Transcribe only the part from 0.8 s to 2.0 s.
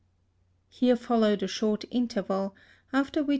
followed a short